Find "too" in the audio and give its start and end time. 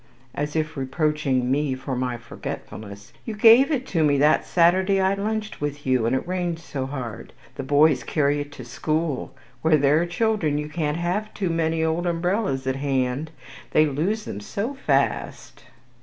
11.35-11.51